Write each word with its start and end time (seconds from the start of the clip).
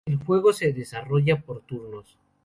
El 0.07 0.17
juego 0.17 0.51
se 0.51 0.73
desarrolla 0.73 1.39
por 1.39 1.61
turnos. 1.61 2.17